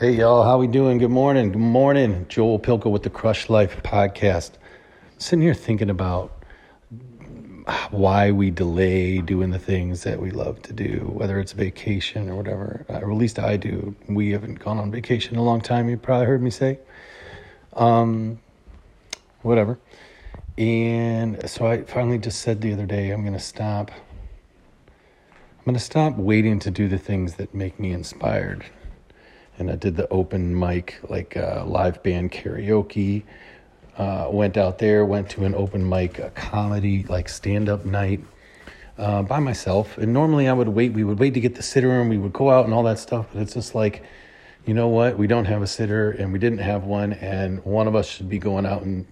[0.00, 0.98] Hey y'all, how we doing?
[0.98, 1.50] Good morning.
[1.50, 2.26] Good morning.
[2.28, 4.52] Joel Pilka with the Crush Life podcast.
[5.18, 6.30] Sitting here thinking about
[7.90, 12.36] why we delay doing the things that we love to do, whether it's vacation or
[12.36, 12.86] whatever.
[12.88, 13.92] Uh, or at least I do.
[14.08, 15.88] We haven't gone on vacation in a long time.
[15.88, 16.78] You probably heard me say.
[17.72, 18.38] Um,
[19.42, 19.80] whatever.
[20.56, 23.90] And so I finally just said the other day, I'm going to stop.
[23.90, 28.64] I'm going to stop waiting to do the things that make me inspired.
[29.58, 33.24] And I did the open mic, like uh, live band karaoke.
[33.96, 38.20] Uh, went out there, went to an open mic a comedy, like stand up night
[38.96, 39.98] uh, by myself.
[39.98, 42.32] And normally I would wait, we would wait to get the sitter and we would
[42.32, 43.26] go out and all that stuff.
[43.32, 44.04] But it's just like,
[44.66, 45.18] you know what?
[45.18, 47.14] We don't have a sitter and we didn't have one.
[47.14, 49.06] And one of us should be going out and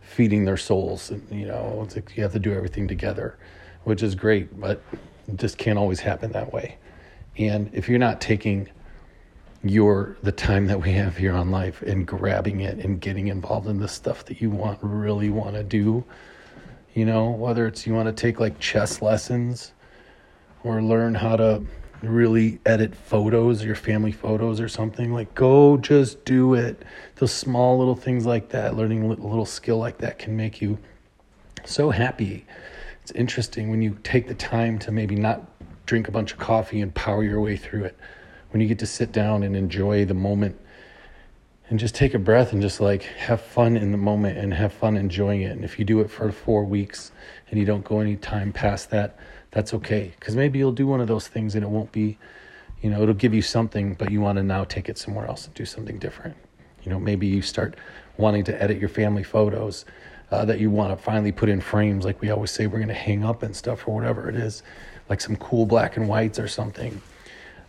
[0.00, 1.10] feeding their souls.
[1.10, 3.38] And, you know, like you have to do everything together,
[3.84, 4.82] which is great, but
[5.28, 6.78] it just can't always happen that way.
[7.38, 8.68] And if you're not taking
[9.64, 13.68] your the time that we have here on life and grabbing it and getting involved
[13.68, 16.04] in the stuff that you want really want to do,
[16.94, 19.72] you know, whether it's you want to take like chess lessons
[20.64, 21.62] or learn how to
[22.02, 26.82] really edit photos, your family photos or something, like go just do it.
[27.16, 30.78] Those small little things like that, learning a little skill like that can make you
[31.64, 32.44] so happy.
[33.02, 35.48] It's interesting when you take the time to maybe not
[35.86, 37.96] drink a bunch of coffee and power your way through it.
[38.52, 40.58] When you get to sit down and enjoy the moment
[41.70, 44.74] and just take a breath and just like have fun in the moment and have
[44.74, 45.52] fun enjoying it.
[45.52, 47.12] And if you do it for four weeks
[47.48, 49.18] and you don't go any time past that,
[49.52, 50.12] that's okay.
[50.20, 52.18] Because maybe you'll do one of those things and it won't be,
[52.82, 55.46] you know, it'll give you something, but you want to now take it somewhere else
[55.46, 56.36] and do something different.
[56.82, 57.76] You know, maybe you start
[58.18, 59.86] wanting to edit your family photos
[60.30, 62.88] uh, that you want to finally put in frames, like we always say we're going
[62.88, 64.62] to hang up and stuff or whatever it is,
[65.08, 67.00] like some cool black and whites or something.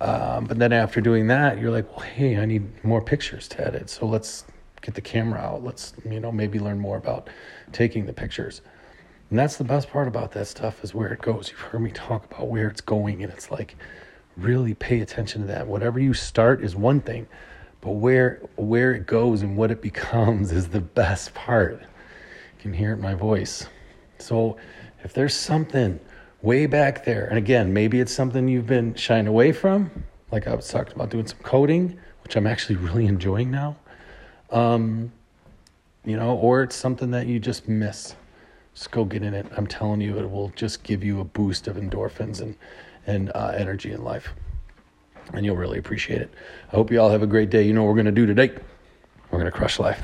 [0.00, 3.66] Um, but then after doing that, you're like, well, hey, I need more pictures to
[3.66, 3.88] edit.
[3.88, 4.44] So let's
[4.82, 5.64] get the camera out.
[5.64, 7.28] Let's, you know, maybe learn more about
[7.72, 8.60] taking the pictures.
[9.30, 11.50] And that's the best part about that stuff is where it goes.
[11.50, 13.76] You've heard me talk about where it's going, and it's like
[14.36, 15.66] really pay attention to that.
[15.66, 17.26] Whatever you start is one thing,
[17.80, 21.80] but where where it goes and what it becomes is the best part.
[21.80, 23.66] You can hear it in my voice.
[24.18, 24.56] So
[25.02, 25.98] if there's something
[26.42, 29.90] way back there, and again, maybe it's something you've been shying away from,
[30.30, 33.76] like I was talking about doing some coding, which I'm actually really enjoying now.
[34.50, 35.12] Um,
[36.04, 38.14] you know, or it's something that you just miss
[38.76, 39.46] just go get in it.
[39.56, 42.54] I'm telling you, it will just give you a boost of endorphins and
[43.06, 44.34] and uh, energy in life,
[45.32, 46.30] and you'll really appreciate it.
[46.72, 47.62] I hope you all have a great day.
[47.62, 48.52] You know what we're gonna do today?
[49.30, 50.02] We're gonna crush life.